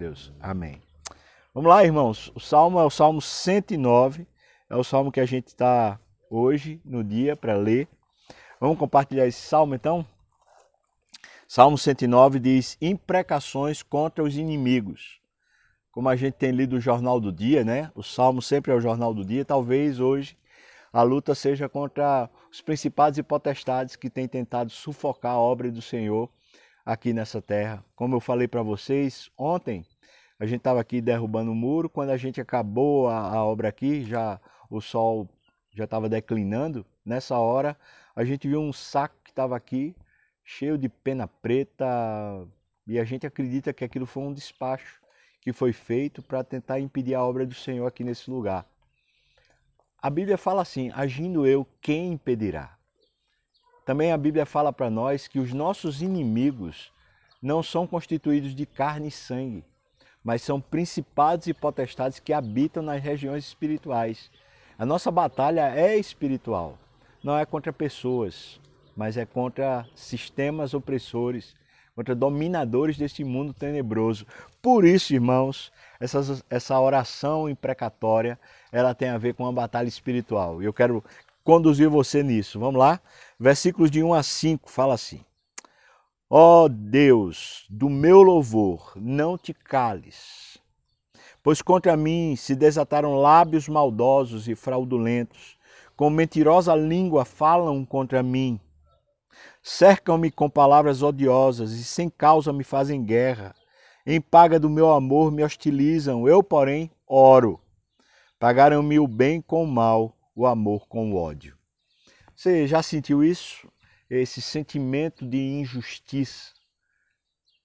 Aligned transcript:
Deus. 0.00 0.32
Amém. 0.40 0.80
Vamos 1.52 1.68
lá, 1.68 1.84
irmãos. 1.84 2.32
O 2.34 2.40
salmo 2.40 2.80
é 2.80 2.84
o 2.84 2.88
salmo 2.88 3.20
109. 3.20 4.26
É 4.70 4.74
o 4.74 4.82
salmo 4.82 5.12
que 5.12 5.20
a 5.20 5.26
gente 5.26 5.48
está 5.48 6.00
hoje, 6.30 6.80
no 6.86 7.04
dia, 7.04 7.36
para 7.36 7.54
ler. 7.54 7.86
Vamos 8.58 8.78
compartilhar 8.78 9.26
esse 9.26 9.42
salmo 9.42 9.74
então? 9.74 10.06
Salmo 11.46 11.76
109 11.76 12.38
diz: 12.38 12.78
Imprecações 12.80 13.82
contra 13.82 14.24
os 14.24 14.38
inimigos. 14.38 15.20
Como 15.92 16.08
a 16.08 16.16
gente 16.16 16.34
tem 16.34 16.50
lido 16.50 16.76
o 16.76 16.80
Jornal 16.80 17.20
do 17.20 17.30
Dia, 17.30 17.62
né? 17.62 17.92
O 17.94 18.02
salmo 18.02 18.40
sempre 18.40 18.72
é 18.72 18.74
o 18.74 18.80
Jornal 18.80 19.12
do 19.12 19.22
Dia. 19.22 19.44
Talvez 19.44 20.00
hoje 20.00 20.34
a 20.90 21.02
luta 21.02 21.34
seja 21.34 21.68
contra 21.68 22.30
os 22.50 22.62
principados 22.62 23.18
e 23.18 23.22
potestades 23.22 23.96
que 23.96 24.08
têm 24.08 24.26
tentado 24.26 24.70
sufocar 24.70 25.32
a 25.32 25.38
obra 25.38 25.70
do 25.70 25.82
Senhor 25.82 26.30
aqui 26.84 27.12
nessa 27.12 27.42
terra. 27.42 27.84
Como 27.94 28.16
eu 28.16 28.20
falei 28.20 28.48
para 28.48 28.62
vocês 28.62 29.30
ontem, 29.36 29.84
a 30.40 30.46
gente 30.46 30.60
estava 30.60 30.80
aqui 30.80 31.02
derrubando 31.02 31.52
o 31.52 31.54
muro. 31.54 31.90
Quando 31.90 32.10
a 32.10 32.16
gente 32.16 32.40
acabou 32.40 33.08
a, 33.08 33.34
a 33.34 33.44
obra 33.44 33.68
aqui, 33.68 34.02
já 34.02 34.40
o 34.70 34.80
sol 34.80 35.28
já 35.70 35.84
estava 35.84 36.08
declinando. 36.08 36.84
Nessa 37.04 37.38
hora, 37.38 37.76
a 38.16 38.24
gente 38.24 38.48
viu 38.48 38.58
um 38.58 38.72
saco 38.72 39.14
que 39.22 39.30
estava 39.30 39.54
aqui 39.54 39.94
cheio 40.42 40.78
de 40.78 40.88
pena 40.88 41.28
preta 41.28 41.86
e 42.86 42.98
a 42.98 43.04
gente 43.04 43.26
acredita 43.26 43.72
que 43.74 43.84
aquilo 43.84 44.06
foi 44.06 44.22
um 44.22 44.32
despacho 44.32 45.00
que 45.42 45.52
foi 45.52 45.74
feito 45.74 46.22
para 46.22 46.42
tentar 46.42 46.80
impedir 46.80 47.14
a 47.14 47.22
obra 47.22 47.46
do 47.46 47.54
Senhor 47.54 47.86
aqui 47.86 48.02
nesse 48.02 48.30
lugar. 48.30 48.66
A 50.00 50.08
Bíblia 50.08 50.38
fala 50.38 50.62
assim: 50.62 50.90
agindo 50.94 51.46
eu, 51.46 51.66
quem 51.82 52.14
impedirá? 52.14 52.78
Também 53.84 54.10
a 54.10 54.16
Bíblia 54.16 54.46
fala 54.46 54.72
para 54.72 54.88
nós 54.88 55.28
que 55.28 55.38
os 55.38 55.52
nossos 55.52 56.00
inimigos 56.00 56.90
não 57.42 57.62
são 57.62 57.86
constituídos 57.86 58.54
de 58.54 58.64
carne 58.64 59.08
e 59.08 59.10
sangue, 59.10 59.64
mas 60.24 60.42
são 60.42 60.60
principados 60.60 61.46
e 61.46 61.54
potestades 61.54 62.18
que 62.18 62.32
habitam 62.32 62.82
nas 62.82 63.02
regiões 63.02 63.44
espirituais. 63.44 64.30
A 64.78 64.86
nossa 64.86 65.10
batalha 65.10 65.74
é 65.74 65.96
espiritual, 65.96 66.78
não 67.22 67.36
é 67.36 67.44
contra 67.44 67.72
pessoas, 67.72 68.60
mas 68.96 69.16
é 69.16 69.24
contra 69.24 69.86
sistemas 69.94 70.74
opressores, 70.74 71.54
contra 71.94 72.14
dominadores 72.14 72.96
deste 72.96 73.24
mundo 73.24 73.52
tenebroso. 73.52 74.26
Por 74.62 74.84
isso, 74.84 75.14
irmãos, 75.14 75.72
essa, 75.98 76.42
essa 76.48 76.80
oração 76.80 77.48
imprecatória, 77.48 78.38
ela 78.72 78.94
tem 78.94 79.08
a 79.08 79.18
ver 79.18 79.34
com 79.34 79.44
uma 79.44 79.52
batalha 79.52 79.88
espiritual. 79.88 80.62
Eu 80.62 80.72
quero 80.72 81.04
conduzir 81.44 81.88
você 81.88 82.22
nisso. 82.22 82.58
Vamos 82.58 82.78
lá? 82.78 83.00
Versículos 83.38 83.90
de 83.90 84.02
1 84.02 84.14
a 84.14 84.22
5 84.22 84.70
fala 84.70 84.94
assim: 84.94 85.20
Ó 86.32 86.66
oh 86.66 86.68
Deus, 86.68 87.66
do 87.68 87.90
meu 87.90 88.22
louvor, 88.22 88.92
não 88.94 89.36
te 89.36 89.52
cales, 89.52 90.58
pois 91.42 91.60
contra 91.60 91.96
mim 91.96 92.36
se 92.36 92.54
desataram 92.54 93.16
lábios 93.16 93.66
maldosos 93.66 94.46
e 94.46 94.54
fraudulentos, 94.54 95.58
com 95.96 96.08
mentirosa 96.08 96.72
língua 96.76 97.24
falam 97.24 97.84
contra 97.84 98.22
mim. 98.22 98.60
Cercam-me 99.60 100.30
com 100.30 100.48
palavras 100.48 101.02
odiosas 101.02 101.72
e 101.72 101.82
sem 101.82 102.08
causa 102.08 102.52
me 102.52 102.62
fazem 102.62 103.04
guerra. 103.04 103.52
Em 104.06 104.20
paga 104.20 104.60
do 104.60 104.70
meu 104.70 104.92
amor 104.92 105.32
me 105.32 105.42
hostilizam, 105.42 106.28
eu, 106.28 106.44
porém, 106.44 106.92
oro. 107.08 107.58
Pagaram-me 108.38 109.00
o 109.00 109.08
bem 109.08 109.40
com 109.40 109.64
o 109.64 109.66
mal, 109.66 110.16
o 110.36 110.46
amor 110.46 110.86
com 110.86 111.10
o 111.10 111.16
ódio. 111.16 111.58
Você 112.36 112.68
já 112.68 112.84
sentiu 112.84 113.24
isso? 113.24 113.68
Esse 114.10 114.42
sentimento 114.42 115.24
de 115.26 115.38
injustiça. 115.38 116.52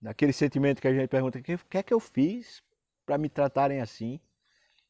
Aquele 0.05 0.31
sentimento 0.31 0.81
que 0.81 0.87
a 0.87 0.93
gente 0.93 1.09
pergunta: 1.09 1.39
o 1.39 1.41
que 1.41 1.77
é 1.77 1.83
que 1.83 1.93
eu 1.93 1.99
fiz 1.99 2.63
para 3.05 3.17
me 3.17 3.27
tratarem 3.27 3.81
assim? 3.81 4.19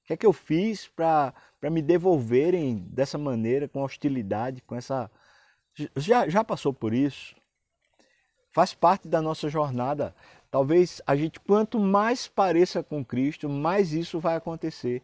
O 0.03 0.07
que 0.07 0.13
é 0.13 0.17
que 0.17 0.25
eu 0.25 0.33
fiz 0.33 0.87
para 0.87 1.33
me 1.71 1.81
devolverem 1.81 2.79
dessa 2.91 3.17
maneira, 3.17 3.67
com 3.67 3.81
hostilidade, 3.81 4.61
com 4.61 4.75
essa 4.75 5.09
já, 5.95 6.27
já 6.29 6.43
passou 6.43 6.73
por 6.73 6.93
isso? 6.93 7.35
Faz 8.51 8.73
parte 8.73 9.07
da 9.07 9.21
nossa 9.21 9.49
jornada. 9.49 10.15
Talvez 10.49 11.01
a 11.05 11.15
gente, 11.15 11.39
quanto 11.39 11.77
mais 11.79 12.27
pareça 12.27 12.81
com 12.81 13.03
Cristo, 13.03 13.49
mais 13.49 13.91
isso 13.91 14.19
vai 14.19 14.35
acontecer. 14.35 15.03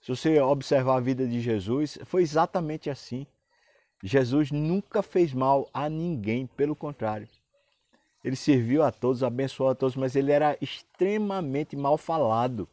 Se 0.00 0.08
você 0.08 0.40
observar 0.40 0.96
a 0.96 1.00
vida 1.00 1.26
de 1.26 1.40
Jesus, 1.40 1.96
foi 2.04 2.22
exatamente 2.22 2.90
assim. 2.90 3.24
Jesus 4.02 4.50
nunca 4.50 5.02
fez 5.02 5.32
mal 5.32 5.68
a 5.72 5.88
ninguém, 5.88 6.46
pelo 6.46 6.74
contrário. 6.74 7.28
Ele 8.24 8.36
serviu 8.36 8.82
a 8.82 8.90
todos, 8.90 9.22
abençoou 9.22 9.70
a 9.70 9.74
todos, 9.74 9.96
mas 9.96 10.16
ele 10.16 10.32
era 10.32 10.56
extremamente 10.60 11.76
mal 11.76 11.96
falado. 11.96 12.68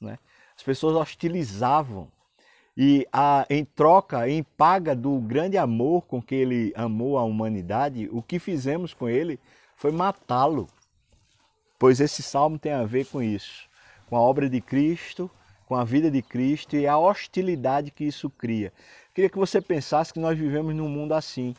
Né? 0.00 0.18
As 0.56 0.62
pessoas 0.62 0.96
hostilizavam 0.96 2.08
e 2.76 3.06
a, 3.10 3.46
em 3.48 3.64
troca, 3.64 4.28
em 4.28 4.42
paga 4.42 4.94
do 4.94 5.18
grande 5.18 5.56
amor 5.56 6.02
com 6.06 6.20
que 6.20 6.34
ele 6.34 6.72
amou 6.76 7.16
a 7.16 7.24
humanidade, 7.24 8.08
o 8.12 8.22
que 8.22 8.38
fizemos 8.38 8.92
com 8.92 9.08
ele 9.08 9.40
foi 9.76 9.90
matá-lo. 9.90 10.66
Pois 11.78 12.00
esse 12.00 12.22
salmo 12.22 12.58
tem 12.58 12.72
a 12.72 12.84
ver 12.84 13.06
com 13.06 13.22
isso, 13.22 13.68
com 14.08 14.16
a 14.16 14.20
obra 14.20 14.48
de 14.48 14.60
Cristo, 14.60 15.30
com 15.66 15.74
a 15.74 15.84
vida 15.84 16.10
de 16.10 16.22
Cristo 16.22 16.76
e 16.76 16.86
a 16.86 16.98
hostilidade 16.98 17.90
que 17.90 18.04
isso 18.04 18.30
cria. 18.30 18.72
Queria 19.16 19.30
que 19.30 19.38
você 19.38 19.62
pensasse 19.62 20.12
que 20.12 20.20
nós 20.20 20.38
vivemos 20.38 20.74
num 20.74 20.90
mundo 20.90 21.14
assim. 21.14 21.54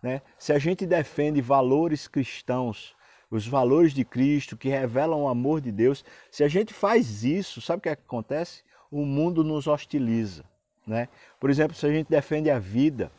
Né? 0.00 0.22
Se 0.38 0.52
a 0.52 0.60
gente 0.60 0.86
defende 0.86 1.40
valores 1.40 2.06
cristãos, 2.06 2.94
os 3.28 3.48
valores 3.48 3.92
de 3.92 4.04
Cristo 4.04 4.56
que 4.56 4.68
revelam 4.68 5.24
o 5.24 5.28
amor 5.28 5.60
de 5.60 5.72
Deus, 5.72 6.04
se 6.30 6.44
a 6.44 6.48
gente 6.48 6.72
faz 6.72 7.24
isso, 7.24 7.60
sabe 7.60 7.80
o 7.80 7.82
que, 7.82 7.88
é 7.88 7.92
acontece? 7.94 8.62
O 8.92 9.04
mundo 9.04 9.42
nos 9.42 9.66
hostiliza. 9.66 10.44
Né? 10.86 11.08
Por 11.40 11.50
exemplo, 11.50 11.76
se 11.76 11.84
a 11.84 11.90
gente 11.90 12.08
defende 12.08 12.48
a 12.48 12.60
vida, 12.60 13.10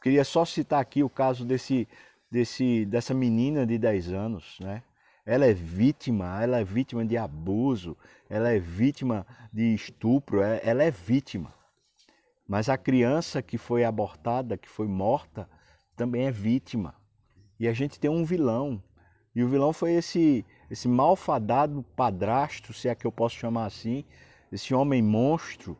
queria 0.00 0.22
só 0.22 0.44
citar 0.44 0.80
aqui 0.80 1.02
o 1.02 1.10
caso 1.10 1.44
desse, 1.44 1.88
desse, 2.30 2.84
dessa 2.86 3.12
menina 3.12 3.66
de 3.66 3.76
10 3.78 4.12
anos. 4.12 4.60
Né? 4.60 4.80
Ela 5.26 5.46
é 5.46 5.52
vítima, 5.52 6.40
ela 6.40 6.60
é 6.60 6.64
vítima 6.64 7.04
de 7.04 7.16
abuso, 7.16 7.96
ela 8.30 8.52
é 8.52 8.60
vítima 8.60 9.26
de 9.52 9.74
estupro, 9.74 10.40
é, 10.40 10.60
ela 10.62 10.84
é 10.84 10.90
vítima. 10.92 11.52
Mas 12.46 12.68
a 12.68 12.76
criança 12.76 13.40
que 13.40 13.56
foi 13.56 13.84
abortada, 13.84 14.56
que 14.56 14.68
foi 14.68 14.86
morta, 14.86 15.48
também 15.96 16.26
é 16.26 16.30
vítima. 16.30 16.94
E 17.58 17.66
a 17.66 17.72
gente 17.72 17.98
tem 17.98 18.10
um 18.10 18.24
vilão. 18.24 18.82
E 19.34 19.42
o 19.42 19.48
vilão 19.48 19.72
foi 19.72 19.92
esse, 19.92 20.44
esse 20.70 20.86
malfadado 20.86 21.82
padrasto, 21.96 22.72
se 22.72 22.88
é 22.88 22.94
que 22.94 23.06
eu 23.06 23.12
posso 23.12 23.36
chamar 23.36 23.66
assim, 23.66 24.04
esse 24.52 24.74
homem 24.74 25.02
monstro 25.02 25.76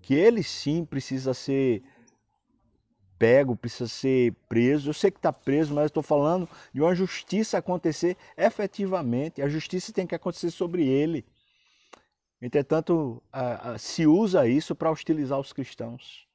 que 0.00 0.14
ele 0.14 0.42
sim 0.42 0.84
precisa 0.84 1.34
ser 1.34 1.82
pego, 3.18 3.56
precisa 3.56 3.88
ser 3.88 4.34
preso. 4.48 4.90
Eu 4.90 4.94
sei 4.94 5.10
que 5.10 5.18
está 5.18 5.32
preso, 5.32 5.74
mas 5.74 5.86
estou 5.86 6.02
falando 6.02 6.48
de 6.72 6.80
uma 6.80 6.94
justiça 6.94 7.58
acontecer 7.58 8.16
efetivamente. 8.36 9.42
A 9.42 9.48
justiça 9.48 9.92
tem 9.92 10.06
que 10.06 10.14
acontecer 10.14 10.50
sobre 10.50 10.86
ele. 10.86 11.24
Entretanto, 12.40 13.22
se 13.78 14.06
usa 14.06 14.46
isso 14.46 14.74
para 14.74 14.90
hostilizar 14.90 15.38
os 15.38 15.52
cristãos. 15.52 16.26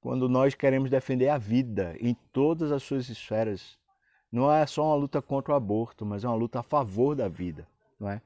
Quando 0.00 0.28
nós 0.28 0.54
queremos 0.54 0.90
defender 0.90 1.28
a 1.28 1.38
vida 1.38 1.96
em 2.00 2.14
todas 2.32 2.72
as 2.72 2.82
suas 2.82 3.08
esferas, 3.08 3.78
não 4.30 4.52
é 4.52 4.66
só 4.66 4.84
uma 4.84 4.96
luta 4.96 5.22
contra 5.22 5.52
o 5.52 5.56
aborto, 5.56 6.04
mas 6.04 6.24
é 6.24 6.28
uma 6.28 6.36
luta 6.36 6.60
a 6.60 6.62
favor 6.62 7.14
da 7.14 7.28
vida, 7.28 7.66
não 7.98 8.10
é? 8.10 8.20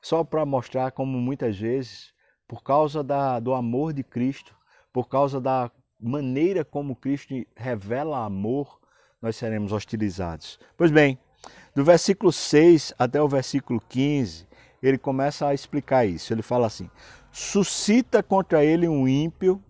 Só 0.00 0.24
para 0.24 0.44
mostrar 0.44 0.90
como 0.90 1.18
muitas 1.18 1.58
vezes 1.58 2.12
por 2.48 2.62
causa 2.62 3.04
da, 3.04 3.38
do 3.38 3.54
amor 3.54 3.92
de 3.92 4.02
Cristo, 4.02 4.56
por 4.92 5.08
causa 5.08 5.40
da 5.40 5.70
maneira 6.00 6.64
como 6.64 6.96
Cristo 6.96 7.34
revela 7.54 8.24
amor, 8.24 8.80
nós 9.20 9.36
seremos 9.36 9.72
hostilizados. 9.72 10.58
Pois 10.76 10.90
bem, 10.90 11.18
do 11.74 11.84
versículo 11.84 12.32
6 12.32 12.94
até 12.98 13.20
o 13.20 13.28
versículo 13.28 13.80
15, 13.88 14.46
ele 14.84 14.98
começa 14.98 15.46
a 15.46 15.54
explicar 15.54 16.04
isso. 16.04 16.32
Ele 16.32 16.42
fala 16.42 16.66
assim: 16.66 16.90
suscita 17.32 18.22
contra 18.22 18.62
ele 18.62 18.86
um 18.86 19.08
ímpio 19.08 19.60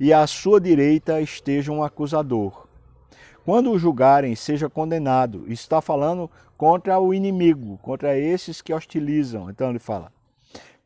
e 0.00 0.12
à 0.12 0.26
sua 0.26 0.60
direita 0.60 1.20
esteja 1.20 1.70
um 1.70 1.84
acusador. 1.84 2.66
Quando 3.44 3.70
o 3.70 3.78
julgarem, 3.78 4.34
seja 4.34 4.70
condenado. 4.70 5.44
Está 5.48 5.82
falando 5.82 6.30
contra 6.56 6.98
o 6.98 7.12
inimigo, 7.12 7.78
contra 7.82 8.18
esses 8.18 8.62
que 8.62 8.72
hostilizam. 8.72 9.50
Então 9.50 9.68
ele 9.68 9.78
fala: 9.78 10.10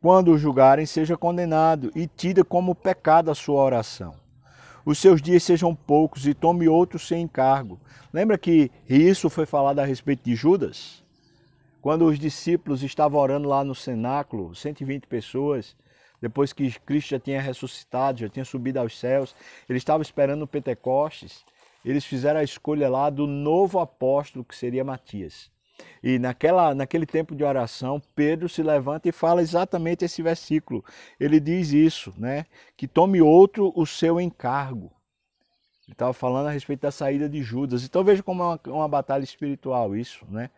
quando 0.01 0.31
o 0.31 0.37
julgarem, 0.37 0.85
seja 0.85 1.15
condenado 1.15 1.89
e 1.95 2.05
tira 2.05 2.43
como 2.43 2.75
pecado 2.75 3.31
a 3.31 3.35
sua 3.35 3.61
oração. 3.61 4.13
Os 4.85 4.97
seus 4.97 5.21
dias 5.21 5.43
sejam 5.43 5.73
poucos 5.73 6.27
e 6.27 6.33
tome 6.33 6.67
outro 6.67 6.99
sem 6.99 7.21
encargo. 7.21 7.79
Lembra 8.11 8.37
que 8.37 8.71
isso 8.89 9.29
foi 9.29 9.45
falado 9.45 9.79
a 9.79 9.85
respeito 9.85 10.23
de 10.23 10.35
Judas? 10.35 11.03
Quando 11.81 12.05
os 12.05 12.19
discípulos 12.19 12.83
estavam 12.83 13.19
orando 13.19 13.47
lá 13.47 13.63
no 13.63 13.73
cenáculo, 13.73 14.53
120 14.53 15.07
pessoas, 15.07 15.77
depois 16.21 16.51
que 16.51 16.77
Cristo 16.81 17.11
já 17.11 17.19
tinha 17.19 17.41
ressuscitado, 17.41 18.19
já 18.19 18.29
tinha 18.29 18.43
subido 18.43 18.79
aos 18.79 18.99
céus, 18.99 19.33
eles 19.67 19.81
estavam 19.81 20.01
esperando 20.01 20.41
o 20.41 20.47
Pentecostes, 20.47 21.45
eles 21.85 22.03
fizeram 22.03 22.41
a 22.41 22.43
escolha 22.43 22.89
lá 22.89 23.09
do 23.09 23.25
novo 23.25 23.79
apóstolo 23.79 24.43
que 24.43 24.55
seria 24.55 24.83
Matias. 24.83 25.49
E 26.03 26.19
naquela, 26.19 26.75
naquele 26.75 27.05
tempo 27.05 27.33
de 27.33 27.45
oração, 27.45 28.01
Pedro 28.13 28.49
se 28.49 28.61
levanta 28.61 29.07
e 29.07 29.13
fala 29.13 29.41
exatamente 29.41 30.03
esse 30.03 30.21
versículo. 30.21 30.83
Ele 31.17 31.39
diz 31.39 31.71
isso, 31.71 32.13
né? 32.17 32.45
Que 32.75 32.85
tome 32.85 33.21
outro 33.21 33.71
o 33.73 33.85
seu 33.85 34.19
encargo. 34.19 34.91
Ele 35.89 35.95
estava 35.95 36.13
falando 36.13 36.45
a 36.45 36.51
respeito 36.51 36.81
da 36.81 36.91
saída 36.91 37.27
de 37.27 37.41
Judas. 37.41 37.83
Então 37.83 38.03
veja 38.03 38.21
como 38.21 38.43
é 38.43 38.45
uma, 38.45 38.59
uma, 38.67 38.87
batalha 38.87 39.23
espiritual 39.23 39.95
isso, 39.95 40.23
né? 40.29 40.51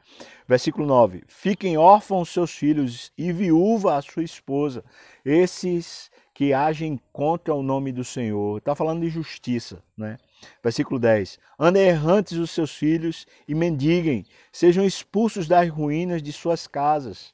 Versículo 0.45 0.85
9. 0.85 1.23
Fiquem 1.25 1.77
órfãos 1.77 2.27
seus 2.27 2.51
filhos 2.51 3.13
e 3.17 3.31
viúva 3.31 3.95
a 3.95 4.01
sua 4.01 4.23
esposa. 4.23 4.83
Esses 5.23 6.11
que 6.33 6.53
agem 6.53 6.99
contra 7.13 7.55
o 7.55 7.63
nome 7.63 7.93
do 7.93 8.03
Senhor. 8.03 8.57
Está 8.57 8.75
falando 8.75 8.99
de 8.99 9.07
justiça, 9.07 9.81
né? 9.95 10.17
Versículo 10.61 10.99
10: 10.99 11.39
Andem 11.57 11.83
errantes 11.83 12.37
os 12.37 12.51
seus 12.51 12.75
filhos 12.75 13.25
e 13.47 13.55
mendiguem, 13.55 14.25
sejam 14.51 14.83
expulsos 14.83 15.47
das 15.47 15.69
ruínas 15.69 16.21
de 16.21 16.33
suas 16.33 16.67
casas. 16.67 17.33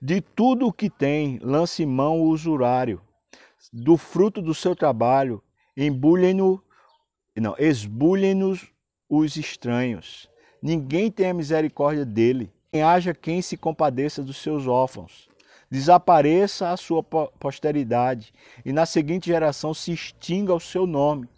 De 0.00 0.22
tudo 0.22 0.66
o 0.66 0.72
que 0.72 0.88
tem, 0.88 1.38
lance 1.42 1.84
mão 1.84 2.22
o 2.22 2.28
usurário. 2.28 3.02
Do 3.70 3.98
fruto 3.98 4.40
do 4.40 4.54
seu 4.54 4.74
trabalho, 4.74 5.42
embulhem-no, 5.76 6.62
não, 7.40 7.54
esbulhem-nos 7.58 8.66
os 9.08 9.36
estranhos. 9.36 10.28
Ninguém 10.62 11.10
tem 11.10 11.30
a 11.30 11.34
misericórdia 11.34 12.04
dele. 12.04 12.52
Nem 12.72 12.82
haja 12.82 13.12
quem 13.12 13.42
se 13.42 13.56
compadeça 13.56 14.22
dos 14.22 14.36
seus 14.36 14.66
órfãos. 14.66 15.28
Desapareça 15.70 16.70
a 16.70 16.76
sua 16.76 17.02
posteridade, 17.02 18.32
e 18.64 18.72
na 18.72 18.86
seguinte 18.86 19.26
geração 19.26 19.74
se 19.74 19.92
extinga 19.92 20.54
o 20.54 20.60
seu 20.60 20.86
nome. 20.86 21.28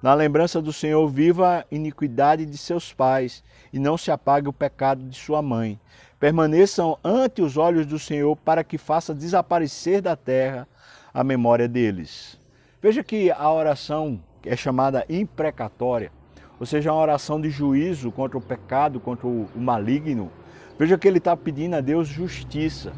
Na 0.00 0.14
lembrança 0.14 0.60
do 0.60 0.72
Senhor, 0.72 1.08
viva 1.08 1.58
a 1.58 1.64
iniquidade 1.74 2.46
de 2.46 2.56
seus 2.56 2.92
pais, 2.92 3.42
e 3.72 3.78
não 3.78 3.96
se 3.96 4.10
apague 4.10 4.48
o 4.48 4.52
pecado 4.52 5.02
de 5.08 5.16
sua 5.16 5.42
mãe. 5.42 5.80
Permaneçam 6.20 6.98
ante 7.02 7.42
os 7.42 7.56
olhos 7.56 7.86
do 7.86 7.98
Senhor, 7.98 8.36
para 8.36 8.62
que 8.62 8.78
faça 8.78 9.14
desaparecer 9.14 10.00
da 10.00 10.14
terra 10.14 10.68
a 11.12 11.24
memória 11.24 11.68
deles. 11.68 12.38
Veja 12.80 13.02
que 13.02 13.30
a 13.30 13.52
oração 13.52 14.20
é 14.44 14.56
chamada 14.56 15.04
imprecatória, 15.08 16.10
ou 16.58 16.66
seja, 16.66 16.92
uma 16.92 17.00
oração 17.00 17.40
de 17.40 17.50
juízo 17.50 18.12
contra 18.12 18.38
o 18.38 18.40
pecado, 18.40 19.00
contra 19.00 19.26
o 19.26 19.48
maligno. 19.56 20.30
Veja 20.78 20.96
que 20.96 21.06
ele 21.06 21.18
está 21.18 21.36
pedindo 21.36 21.74
a 21.74 21.80
Deus 21.80 22.08
justiça. 22.08 22.92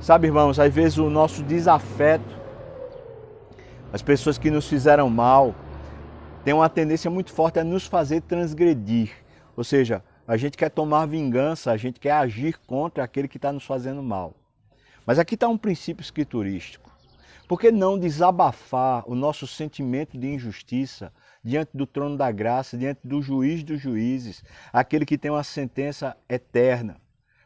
Sabe, 0.00 0.26
irmãos, 0.26 0.58
às 0.58 0.72
vezes 0.72 0.98
o 0.98 1.10
nosso 1.10 1.42
desafeto, 1.42 2.36
as 3.92 4.02
pessoas 4.02 4.38
que 4.38 4.50
nos 4.50 4.68
fizeram 4.68 5.08
mal, 5.08 5.54
tem 6.44 6.54
uma 6.54 6.68
tendência 6.68 7.10
muito 7.10 7.32
forte 7.32 7.58
a 7.58 7.64
nos 7.64 7.86
fazer 7.86 8.20
transgredir. 8.22 9.10
Ou 9.56 9.64
seja, 9.64 10.02
a 10.26 10.36
gente 10.36 10.56
quer 10.56 10.70
tomar 10.70 11.06
vingança, 11.06 11.72
a 11.72 11.76
gente 11.76 11.98
quer 11.98 12.12
agir 12.12 12.58
contra 12.66 13.02
aquele 13.02 13.26
que 13.26 13.38
está 13.38 13.50
nos 13.50 13.64
fazendo 13.64 14.02
mal. 14.02 14.34
Mas 15.06 15.18
aqui 15.18 15.34
está 15.34 15.48
um 15.48 15.56
princípio 15.56 16.02
escriturístico. 16.02 16.87
Por 17.48 17.58
que 17.58 17.72
não 17.72 17.98
desabafar 17.98 19.02
o 19.08 19.14
nosso 19.14 19.46
sentimento 19.46 20.18
de 20.18 20.28
injustiça 20.28 21.10
diante 21.42 21.70
do 21.72 21.86
trono 21.86 22.14
da 22.14 22.30
graça, 22.30 22.76
diante 22.76 23.00
do 23.02 23.22
juiz 23.22 23.64
dos 23.64 23.80
juízes, 23.80 24.44
aquele 24.70 25.06
que 25.06 25.16
tem 25.16 25.30
uma 25.30 25.42
sentença 25.42 26.14
eterna? 26.28 27.00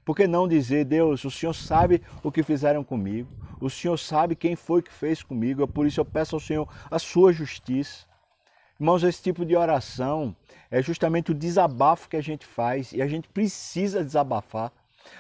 Por 0.05 0.17
que 0.17 0.27
não 0.27 0.49
dizer, 0.49 0.85
Deus, 0.85 1.25
o 1.25 1.31
Senhor 1.31 1.55
sabe 1.55 2.03
o 2.21 2.33
que 2.33 2.43
fizeram 2.43 2.83
comigo, 2.83 3.31
o 3.61 3.71
Senhor 3.71 3.97
sabe 3.97 4.35
quem 4.35 4.57
foi 4.57 4.83
que 4.83 4.93
fez 4.93 5.23
comigo, 5.23 5.69
por 5.69 5.87
isso 5.87 6.01
eu 6.01 6.05
peço 6.05 6.35
ao 6.35 6.41
Senhor 6.41 6.69
a 6.91 6.99
sua 6.99 7.33
justiça. 7.33 8.05
Irmãos, 8.81 9.05
esse 9.05 9.23
tipo 9.23 9.47
de 9.47 9.55
oração 9.55 10.35
é 10.69 10.83
justamente 10.83 11.31
o 11.31 11.35
desabafo 11.35 12.09
que 12.09 12.17
a 12.17 12.21
gente 12.21 12.45
faz 12.45 12.93
e 12.93 13.01
a 13.01 13.07
gente 13.07 13.29
precisa 13.29 14.03
desabafar. 14.03 14.73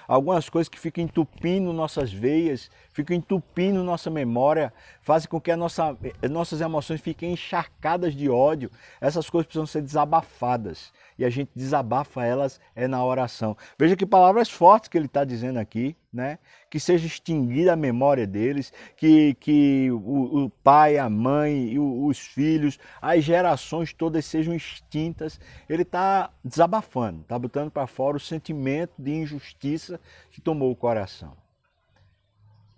Algumas 0.06 0.48
coisas 0.48 0.68
que 0.68 0.78
ficam 0.78 1.04
entupindo 1.04 1.72
nossas 1.72 2.12
veias, 2.12 2.70
ficam 2.92 3.16
entupindo 3.16 3.82
nossa 3.82 4.10
memória, 4.10 4.72
fazem 5.00 5.28
com 5.28 5.40
que 5.40 5.54
nossa, 5.56 5.96
nossas 6.30 6.60
emoções 6.60 7.00
fiquem 7.00 7.32
encharcadas 7.32 8.14
de 8.14 8.28
ódio. 8.28 8.70
Essas 9.00 9.28
coisas 9.30 9.46
precisam 9.46 9.66
ser 9.66 9.82
desabafadas 9.82 10.92
e 11.18 11.24
a 11.24 11.30
gente 11.30 11.50
desabafa 11.54 12.24
elas 12.24 12.60
é 12.74 12.86
na 12.86 13.04
oração. 13.04 13.56
Veja 13.78 13.96
que 13.96 14.06
palavras 14.06 14.50
fortes 14.50 14.88
que 14.88 14.98
ele 14.98 15.06
está 15.06 15.24
dizendo 15.24 15.58
aqui, 15.58 15.96
né? 16.12 16.38
Que 16.68 16.78
seja 16.78 17.06
extinguida 17.06 17.72
a 17.72 17.76
memória 17.76 18.26
deles, 18.26 18.72
que, 18.96 19.34
que 19.34 19.90
o, 19.90 20.44
o 20.44 20.50
pai, 20.50 20.98
a 20.98 21.08
mãe 21.08 21.78
o, 21.78 22.04
os 22.04 22.18
filhos, 22.18 22.78
as 23.00 23.24
gerações 23.24 23.92
todas 23.92 24.24
sejam 24.24 24.54
extintas. 24.54 25.40
Ele 25.68 25.82
está 25.82 26.30
desabafando, 26.44 27.22
está 27.22 27.38
botando 27.38 27.70
para 27.70 27.86
fora 27.86 28.16
o 28.16 28.20
sentimento 28.20 28.92
de 28.98 29.12
injustiça 29.12 29.98
que 30.30 30.40
tomou 30.40 30.70
o 30.70 30.76
coração. 30.76 31.36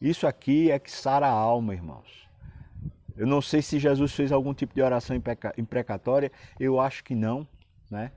Isso 0.01 0.27
aqui 0.27 0.71
é 0.71 0.79
que 0.79 0.91
sara 0.91 1.27
a 1.27 1.31
alma, 1.31 1.75
irmãos. 1.75 2.29
Eu 3.17 3.27
não 3.27 3.41
sei 3.41 3.63
se 3.63 3.79
Jesus 3.79 4.13
fez 4.13 4.33
algum 4.33 4.53
tipo 4.53 4.75
de 4.75 4.83
oração 4.83 5.17
imprecatória, 5.57 6.33
eu 6.59 6.81
acho 6.81 7.03
que 7.05 7.15
não, 7.15 7.47
né? 7.91 8.13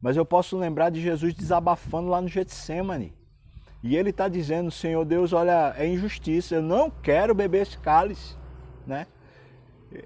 Mas 0.00 0.16
eu 0.16 0.24
posso 0.24 0.56
lembrar 0.56 0.90
de 0.90 1.00
Jesus 1.00 1.34
desabafando 1.34 2.08
lá 2.08 2.20
no 2.20 2.28
Getsemane. 2.28 3.12
E 3.86 3.96
ele 3.96 4.10
está 4.10 4.26
dizendo, 4.26 4.68
Senhor 4.68 5.04
Deus, 5.04 5.32
olha, 5.32 5.72
é 5.78 5.86
injustiça, 5.86 6.56
eu 6.56 6.62
não 6.62 6.90
quero 6.90 7.32
beber 7.32 7.62
esse 7.62 7.78
cálice, 7.78 8.34
né? 8.84 9.06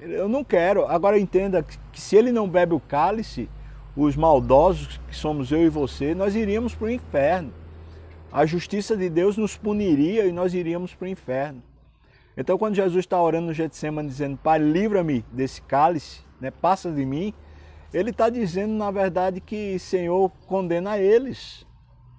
Eu 0.02 0.28
não 0.28 0.44
quero. 0.44 0.84
Agora 0.84 1.18
entenda 1.18 1.62
que 1.62 1.98
se 1.98 2.14
ele 2.14 2.30
não 2.30 2.46
bebe 2.46 2.74
o 2.74 2.78
cálice, 2.78 3.48
os 3.96 4.16
maldosos 4.16 5.00
que 5.08 5.16
somos 5.16 5.50
eu 5.50 5.62
e 5.62 5.70
você, 5.70 6.14
nós 6.14 6.36
iríamos 6.36 6.74
para 6.74 6.88
o 6.88 6.90
inferno. 6.90 7.54
A 8.30 8.44
justiça 8.44 8.94
de 8.94 9.08
Deus 9.08 9.38
nos 9.38 9.56
puniria 9.56 10.26
e 10.26 10.32
nós 10.32 10.52
iríamos 10.52 10.94
para 10.94 11.06
o 11.06 11.08
inferno. 11.08 11.62
Então 12.36 12.58
quando 12.58 12.74
Jesus 12.74 13.02
está 13.02 13.18
orando 13.18 13.46
no 13.46 13.54
Getsemane 13.54 14.08
dizendo, 14.08 14.36
Pai, 14.36 14.58
livra-me 14.58 15.24
desse 15.32 15.62
cálice, 15.62 16.20
né? 16.38 16.50
passa 16.50 16.92
de 16.92 17.06
mim, 17.06 17.32
ele 17.94 18.10
está 18.10 18.28
dizendo, 18.28 18.74
na 18.74 18.90
verdade, 18.90 19.40
que 19.40 19.78
Senhor 19.78 20.30
condena 20.46 20.98
eles. 20.98 21.64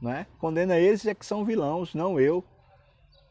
Né? 0.01 0.25
Condena 0.39 0.77
eles 0.77 1.05
é 1.05 1.13
que 1.13 1.25
são 1.25 1.45
vilãos, 1.45 1.93
não 1.93 2.19
eu. 2.19 2.43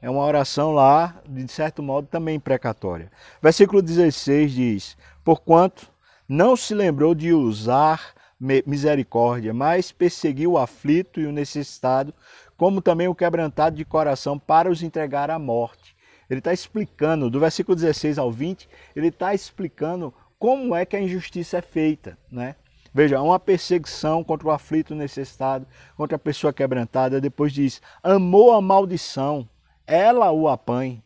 É 0.00 0.08
uma 0.08 0.24
oração 0.24 0.72
lá, 0.72 1.20
de 1.28 1.46
certo 1.48 1.82
modo, 1.82 2.06
também 2.06 2.40
precatória. 2.40 3.10
Versículo 3.42 3.82
16 3.82 4.52
diz: 4.52 4.96
Porquanto 5.22 5.90
não 6.28 6.56
se 6.56 6.74
lembrou 6.74 7.14
de 7.14 7.32
usar 7.32 8.14
misericórdia, 8.38 9.52
mas 9.52 9.92
perseguiu 9.92 10.52
o 10.52 10.58
aflito 10.58 11.20
e 11.20 11.26
o 11.26 11.32
necessitado, 11.32 12.14
como 12.56 12.80
também 12.80 13.08
o 13.08 13.14
quebrantado 13.14 13.76
de 13.76 13.84
coração, 13.84 14.38
para 14.38 14.70
os 14.70 14.82
entregar 14.82 15.30
à 15.30 15.38
morte. 15.38 15.94
Ele 16.30 16.38
está 16.38 16.52
explicando, 16.52 17.28
do 17.28 17.40
versículo 17.40 17.74
16 17.74 18.16
ao 18.16 18.30
20, 18.30 18.68
ele 18.96 19.08
está 19.08 19.34
explicando 19.34 20.14
como 20.38 20.74
é 20.74 20.86
que 20.86 20.96
a 20.96 21.00
injustiça 21.00 21.58
é 21.58 21.62
feita, 21.62 22.16
né? 22.30 22.54
Veja, 22.92 23.22
uma 23.22 23.38
perseguição 23.38 24.24
contra 24.24 24.48
o 24.48 24.50
aflito 24.50 24.94
necessitado, 24.94 25.66
contra 25.96 26.16
a 26.16 26.18
pessoa 26.18 26.52
quebrantada. 26.52 27.20
Depois 27.20 27.52
diz: 27.52 27.80
amou 28.02 28.52
a 28.52 28.60
maldição, 28.60 29.48
ela 29.86 30.32
o 30.32 30.48
apanhe. 30.48 31.02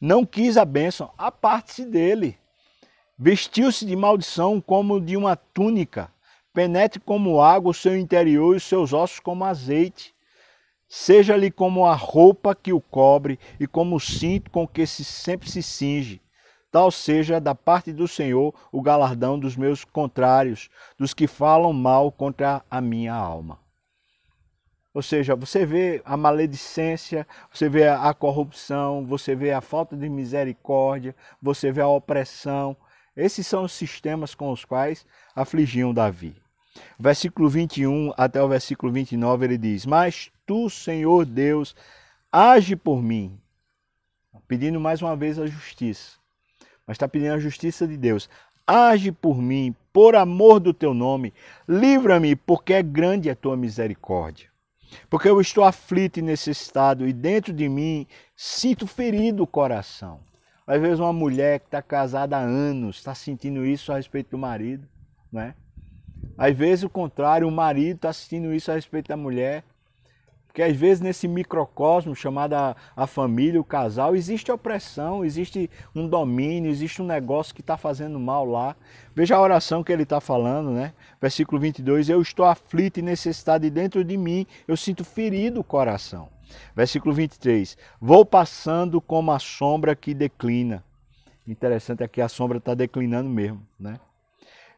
Não 0.00 0.26
quis 0.26 0.56
a 0.58 0.64
bênção, 0.64 1.10
aparte-se 1.16 1.86
dele. 1.86 2.38
Vestiu-se 3.18 3.86
de 3.86 3.96
maldição 3.96 4.60
como 4.60 5.00
de 5.00 5.16
uma 5.16 5.34
túnica. 5.34 6.12
Penetre 6.52 7.00
como 7.00 7.40
água 7.40 7.70
o 7.70 7.74
seu 7.74 7.96
interior 7.96 8.54
e 8.54 8.56
os 8.58 8.64
seus 8.64 8.92
ossos 8.92 9.18
como 9.18 9.44
azeite. 9.44 10.14
Seja-lhe 10.86 11.50
como 11.50 11.86
a 11.86 11.94
roupa 11.94 12.54
que 12.54 12.72
o 12.72 12.80
cobre 12.80 13.38
e 13.58 13.66
como 13.66 13.96
o 13.96 14.00
cinto 14.00 14.50
com 14.50 14.68
que 14.68 14.86
se 14.86 15.04
sempre 15.04 15.50
se 15.50 15.62
cinge 15.62 16.20
tal 16.74 16.90
seja 16.90 17.40
da 17.40 17.54
parte 17.54 17.92
do 17.92 18.08
Senhor 18.08 18.52
o 18.72 18.82
galardão 18.82 19.38
dos 19.38 19.54
meus 19.54 19.84
contrários, 19.84 20.68
dos 20.98 21.14
que 21.14 21.28
falam 21.28 21.72
mal 21.72 22.10
contra 22.10 22.64
a 22.68 22.80
minha 22.80 23.14
alma. 23.14 23.60
Ou 24.92 25.00
seja, 25.00 25.36
você 25.36 25.64
vê 25.64 26.02
a 26.04 26.16
maledicência, 26.16 27.28
você 27.48 27.68
vê 27.68 27.86
a 27.86 28.12
corrupção, 28.12 29.06
você 29.06 29.36
vê 29.36 29.52
a 29.52 29.60
falta 29.60 29.96
de 29.96 30.08
misericórdia, 30.08 31.14
você 31.40 31.70
vê 31.70 31.80
a 31.80 31.86
opressão. 31.86 32.76
Esses 33.16 33.46
são 33.46 33.62
os 33.62 33.72
sistemas 33.72 34.34
com 34.34 34.50
os 34.50 34.64
quais 34.64 35.06
afligiam 35.32 35.94
Davi. 35.94 36.34
Versículo 36.98 37.48
21 37.48 38.12
até 38.16 38.42
o 38.42 38.48
versículo 38.48 38.92
29 38.92 39.44
ele 39.44 39.58
diz: 39.58 39.86
Mas 39.86 40.28
tu, 40.44 40.68
Senhor 40.68 41.24
Deus, 41.24 41.72
age 42.32 42.74
por 42.74 43.00
mim, 43.00 43.40
pedindo 44.48 44.80
mais 44.80 45.00
uma 45.00 45.14
vez 45.14 45.38
a 45.38 45.46
justiça 45.46 46.23
mas 46.86 46.96
está 46.96 47.08
pedindo 47.08 47.34
a 47.34 47.38
justiça 47.38 47.86
de 47.86 47.96
Deus. 47.96 48.28
Age 48.66 49.12
por 49.12 49.40
mim, 49.40 49.74
por 49.92 50.16
amor 50.16 50.58
do 50.58 50.72
teu 50.72 50.94
nome, 50.94 51.32
livra-me, 51.68 52.34
porque 52.34 52.72
é 52.72 52.82
grande 52.82 53.28
a 53.28 53.36
tua 53.36 53.56
misericórdia. 53.56 54.48
Porque 55.10 55.28
eu 55.28 55.40
estou 55.40 55.64
aflito 55.64 56.18
e 56.18 56.22
necessitado, 56.22 57.06
e 57.06 57.12
dentro 57.12 57.52
de 57.52 57.68
mim 57.68 58.06
sinto 58.36 58.86
ferido 58.86 59.42
o 59.42 59.46
coração. 59.46 60.20
Às 60.66 60.80
vezes, 60.80 60.98
uma 60.98 61.12
mulher 61.12 61.60
que 61.60 61.66
está 61.66 61.82
casada 61.82 62.38
há 62.38 62.40
anos 62.40 62.96
está 62.96 63.14
sentindo 63.14 63.66
isso 63.66 63.92
a 63.92 63.96
respeito 63.96 64.30
do 64.30 64.38
marido, 64.38 64.88
né? 65.30 65.54
Às 66.38 66.56
vezes, 66.56 66.84
o 66.84 66.88
contrário, 66.88 67.46
o 67.46 67.52
marido 67.52 67.96
está 67.96 68.12
sentindo 68.12 68.54
isso 68.54 68.72
a 68.72 68.74
respeito 68.74 69.08
da 69.08 69.16
mulher. 69.16 69.62
Porque 70.54 70.62
às 70.62 70.76
vezes 70.76 71.00
nesse 71.00 71.26
microcosmo 71.26 72.14
chamado 72.14 72.52
a, 72.54 72.76
a 72.94 73.08
família, 73.08 73.60
o 73.60 73.64
casal, 73.64 74.14
existe 74.14 74.52
opressão, 74.52 75.24
existe 75.24 75.68
um 75.92 76.06
domínio, 76.06 76.70
existe 76.70 77.02
um 77.02 77.04
negócio 77.04 77.52
que 77.52 77.60
está 77.60 77.76
fazendo 77.76 78.20
mal 78.20 78.44
lá. 78.46 78.76
Veja 79.16 79.34
a 79.34 79.40
oração 79.40 79.82
que 79.82 79.92
ele 79.92 80.04
está 80.04 80.20
falando, 80.20 80.70
né? 80.70 80.92
Versículo 81.20 81.60
22, 81.60 82.08
eu 82.08 82.22
estou 82.22 82.46
aflito 82.46 83.00
e 83.00 83.02
necessitado 83.02 83.66
e 83.66 83.70
dentro 83.70 84.04
de 84.04 84.16
mim 84.16 84.46
eu 84.68 84.76
sinto 84.76 85.04
ferido 85.04 85.58
o 85.58 85.64
coração. 85.64 86.28
Versículo 86.72 87.12
23, 87.12 87.76
vou 88.00 88.24
passando 88.24 89.00
como 89.00 89.32
a 89.32 89.40
sombra 89.40 89.96
que 89.96 90.14
declina. 90.14 90.84
Interessante 91.44 92.04
aqui, 92.04 92.20
a 92.20 92.28
sombra 92.28 92.58
está 92.58 92.74
declinando 92.74 93.28
mesmo, 93.28 93.60
né? 93.76 93.98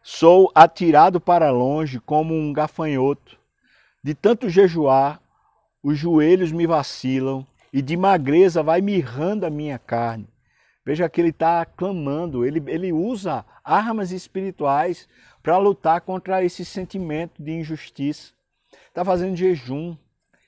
Sou 0.02 0.50
atirado 0.54 1.20
para 1.20 1.50
longe 1.50 2.00
como 2.00 2.32
um 2.32 2.50
gafanhoto. 2.50 3.36
De 4.02 4.14
tanto 4.14 4.48
jejuar, 4.48 5.20
os 5.86 5.96
joelhos 5.96 6.50
me 6.50 6.66
vacilam 6.66 7.46
e 7.72 7.80
de 7.80 7.96
magreza 7.96 8.60
vai 8.60 8.80
mirrando 8.80 9.44
a 9.44 9.50
minha 9.50 9.78
carne. 9.78 10.26
Veja 10.84 11.08
que 11.08 11.20
ele 11.20 11.28
está 11.28 11.64
clamando, 11.64 12.44
ele, 12.44 12.60
ele 12.66 12.92
usa 12.92 13.44
armas 13.62 14.10
espirituais 14.10 15.08
para 15.44 15.56
lutar 15.58 16.00
contra 16.00 16.42
esse 16.42 16.64
sentimento 16.64 17.40
de 17.40 17.52
injustiça. 17.52 18.32
Está 18.88 19.04
fazendo 19.04 19.36
jejum, 19.36 19.96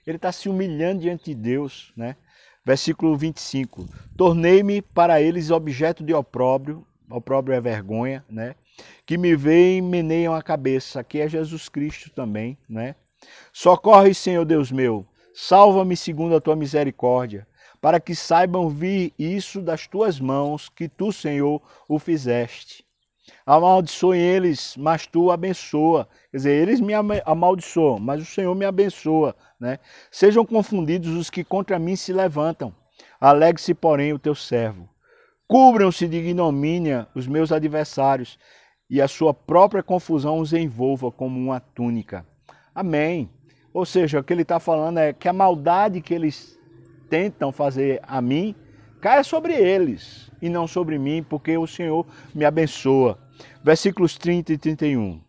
ele 0.05 0.17
está 0.17 0.33
se 0.33 0.49
humilhando 0.49 1.03
diante 1.03 1.27
de 1.27 1.37
Deus. 1.37 1.93
Né? 1.97 2.17
Versículo 2.65 3.17
25: 3.17 3.87
Tornei-me 4.17 4.83
para 4.83 5.23
eles 5.23 5.53
objeto 5.53 6.03
de 6.03 6.13
opróbrio, 6.13 6.85
opróbrio 7.09 7.55
é 7.55 7.61
vergonha, 7.61 8.25
né? 8.29 8.57
que 9.07 9.17
me 9.17 9.37
veem 9.37 9.81
meneiam 9.81 10.35
a 10.35 10.43
cabeça. 10.43 10.99
Aqui 10.99 11.21
é 11.21 11.29
Jesus 11.29 11.69
Cristo 11.69 12.11
também. 12.11 12.59
Né? 12.69 12.97
Socorre, 13.53 14.13
Senhor 14.15 14.45
Deus 14.45 14.73
meu, 14.73 15.07
Salva-me 15.41 15.97
segundo 15.97 16.35
a 16.35 16.41
tua 16.41 16.57
misericórdia, 16.57 17.47
para 17.81 18.01
que 18.01 18.13
saibam 18.13 18.69
vir 18.69 19.15
isso 19.17 19.63
das 19.63 19.87
tuas 19.87 20.19
mãos, 20.19 20.69
que 20.69 20.89
tu, 20.89 21.13
Senhor, 21.13 21.63
o 21.89 21.97
fizeste. 21.97 22.85
Amaldiçoem 23.47 24.21
eles, 24.21 24.75
mas 24.77 25.07
tu 25.07 25.31
abençoa. 25.31 26.09
Quer 26.33 26.39
dizer, 26.39 26.51
eles 26.61 26.81
me 26.81 26.93
amaldiçoam, 27.25 28.01
mas 28.01 28.21
o 28.21 28.25
Senhor 28.25 28.53
me 28.53 28.65
abençoa. 28.65 29.33
Né? 29.61 29.79
Sejam 30.11 30.45
confundidos 30.45 31.15
os 31.15 31.31
que 31.31 31.45
contra 31.45 31.79
mim 31.79 31.95
se 31.95 32.13
levantam. 32.13 32.75
Alegre-se, 33.21 33.75
porém, 33.75 34.13
o 34.13 34.19
teu 34.19 34.35
servo. 34.35 34.89
Cubram-se 35.47 36.09
de 36.09 36.17
ignomínia 36.17 37.07
os 37.15 37.29
meus 37.29 37.53
adversários, 37.53 38.41
e 38.91 39.01
a 39.01 39.07
sua 39.07 39.33
própria 39.33 39.85
confusão 39.85 40.41
os 40.41 40.53
envolva 40.53 41.13
como 41.13 41.39
uma 41.39 41.61
túnica. 41.61 42.27
Amém. 42.75 43.31
Ou 43.73 43.85
seja, 43.85 44.21
o 44.21 44.25
que 44.25 44.33
ele 44.33 44.43
está 44.43 44.59
falando 44.59 44.99
é 44.99 45.13
que 45.13 45.29
a 45.29 45.33
maldade 45.33 46.01
que 46.01 46.15
eles 46.15 46.59
tentam 47.09 47.53
fazer 47.53 48.01
a 48.03 48.21
mim 48.21 48.55
caia 49.01 49.23
sobre 49.23 49.55
eles 49.55 50.31
e 50.41 50.49
não 50.49 50.67
sobre 50.67 50.99
mim, 50.99 51.23
porque 51.23 51.57
o 51.57 51.67
Senhor 51.67 52.07
me 52.35 52.45
abençoa. 52.45 53.19
Versículos 53.63 54.17
30 54.17 54.53
e 54.53 54.59
31. 54.59 55.21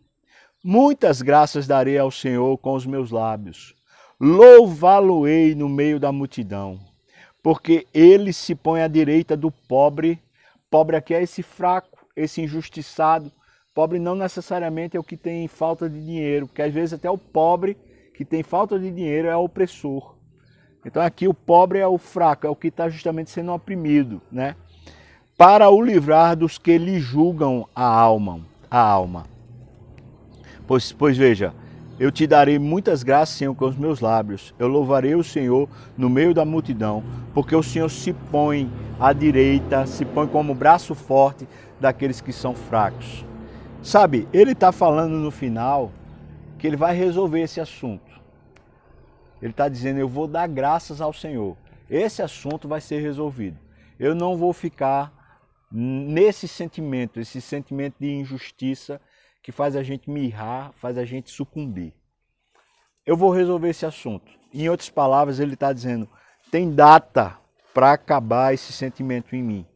Muitas 0.62 1.22
graças 1.22 1.66
darei 1.66 1.98
ao 1.98 2.10
Senhor 2.10 2.56
com 2.58 2.74
os 2.74 2.86
meus 2.86 3.10
lábios. 3.10 3.74
Louvá-lo-ei 4.20 5.54
no 5.54 5.68
meio 5.68 5.98
da 5.98 6.12
multidão, 6.12 6.78
porque 7.42 7.86
ele 7.94 8.32
se 8.32 8.54
põe 8.54 8.82
à 8.82 8.88
direita 8.88 9.36
do 9.36 9.50
pobre. 9.50 10.20
Pobre 10.70 10.96
aqui 10.96 11.14
é 11.14 11.22
esse 11.22 11.42
fraco, 11.42 12.06
esse 12.14 12.42
injustiçado. 12.42 13.32
Pobre 13.74 13.98
não 13.98 14.14
necessariamente 14.14 14.96
é 14.96 15.00
o 15.00 15.04
que 15.04 15.16
tem 15.16 15.48
falta 15.48 15.88
de 15.88 16.04
dinheiro, 16.04 16.46
porque 16.46 16.62
às 16.62 16.72
vezes 16.72 16.92
até 16.92 17.10
o 17.10 17.16
pobre 17.16 17.76
que 18.20 18.24
tem 18.26 18.42
falta 18.42 18.78
de 18.78 18.90
dinheiro 18.90 19.28
é 19.28 19.34
opressor. 19.34 20.14
Então 20.84 21.02
aqui 21.02 21.26
o 21.26 21.32
pobre 21.32 21.78
é 21.78 21.86
o 21.86 21.96
fraco, 21.96 22.46
é 22.46 22.50
o 22.50 22.54
que 22.54 22.68
está 22.68 22.86
justamente 22.86 23.30
sendo 23.30 23.50
oprimido, 23.50 24.20
né? 24.30 24.56
Para 25.38 25.70
o 25.70 25.80
livrar 25.80 26.36
dos 26.36 26.58
que 26.58 26.76
lhe 26.76 27.00
julgam 27.00 27.66
a 27.74 27.82
alma, 27.82 28.42
a 28.70 28.78
alma. 28.78 29.24
Pois, 30.66 30.92
pois 30.92 31.16
veja, 31.16 31.54
eu 31.98 32.12
te 32.12 32.26
darei 32.26 32.58
muitas 32.58 33.02
graças, 33.02 33.36
Senhor, 33.36 33.54
com 33.54 33.64
os 33.64 33.76
meus 33.78 34.00
lábios. 34.00 34.54
Eu 34.58 34.68
louvarei 34.68 35.14
o 35.14 35.24
Senhor 35.24 35.66
no 35.96 36.10
meio 36.10 36.34
da 36.34 36.44
multidão, 36.44 37.02
porque 37.32 37.56
o 37.56 37.62
Senhor 37.62 37.88
se 37.88 38.12
põe 38.12 38.70
à 39.00 39.14
direita, 39.14 39.86
se 39.86 40.04
põe 40.04 40.26
como 40.26 40.54
braço 40.54 40.94
forte 40.94 41.48
daqueles 41.80 42.20
que 42.20 42.34
são 42.34 42.54
fracos. 42.54 43.24
Sabe, 43.82 44.28
ele 44.30 44.52
está 44.52 44.70
falando 44.72 45.16
no 45.16 45.30
final 45.30 45.90
que 46.58 46.66
ele 46.66 46.76
vai 46.76 46.94
resolver 46.94 47.40
esse 47.40 47.58
assunto. 47.62 48.09
Ele 49.40 49.52
está 49.52 49.68
dizendo: 49.68 49.98
Eu 49.98 50.08
vou 50.08 50.26
dar 50.26 50.46
graças 50.46 51.00
ao 51.00 51.12
Senhor. 51.12 51.56
Esse 51.88 52.22
assunto 52.22 52.68
vai 52.68 52.80
ser 52.80 53.00
resolvido. 53.00 53.58
Eu 53.98 54.14
não 54.14 54.36
vou 54.36 54.52
ficar 54.52 55.12
nesse 55.70 56.48
sentimento, 56.48 57.20
esse 57.20 57.40
sentimento 57.40 57.96
de 58.00 58.10
injustiça 58.10 59.00
que 59.42 59.52
faz 59.52 59.76
a 59.76 59.82
gente 59.82 60.10
mirrar, 60.10 60.72
faz 60.74 60.98
a 60.98 61.04
gente 61.04 61.30
sucumbir. 61.30 61.94
Eu 63.06 63.16
vou 63.16 63.30
resolver 63.30 63.70
esse 63.70 63.86
assunto. 63.86 64.30
Em 64.52 64.68
outras 64.68 64.90
palavras, 64.90 65.40
ele 65.40 65.54
está 65.54 65.72
dizendo: 65.72 66.08
tem 66.50 66.72
data 66.72 67.38
para 67.72 67.92
acabar 67.92 68.52
esse 68.52 68.72
sentimento 68.72 69.34
em 69.34 69.42
mim. 69.42 69.66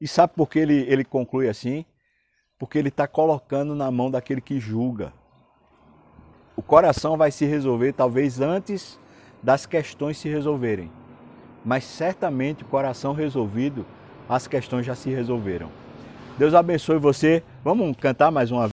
E 0.00 0.08
sabe 0.08 0.34
por 0.34 0.48
que 0.48 0.58
ele, 0.58 0.84
ele 0.88 1.04
conclui 1.04 1.48
assim? 1.48 1.84
Porque 2.58 2.78
ele 2.78 2.88
está 2.88 3.06
colocando 3.06 3.74
na 3.74 3.90
mão 3.90 4.10
daquele 4.10 4.40
que 4.40 4.58
julga 4.58 5.12
o 6.56 6.62
coração 6.62 7.16
vai 7.16 7.30
se 7.30 7.44
resolver 7.44 7.92
talvez 7.92 8.40
antes 8.40 8.98
das 9.42 9.66
questões 9.66 10.18
se 10.18 10.28
resolverem. 10.28 10.90
Mas 11.64 11.84
certamente 11.84 12.62
o 12.62 12.66
coração 12.66 13.14
resolvido, 13.14 13.86
as 14.28 14.46
questões 14.46 14.84
já 14.84 14.94
se 14.94 15.10
resolveram. 15.10 15.68
Deus 16.38 16.54
abençoe 16.54 16.98
você. 16.98 17.42
Vamos 17.64 17.96
cantar 17.96 18.30
mais 18.30 18.50
uma 18.50 18.66
vez. 18.66 18.70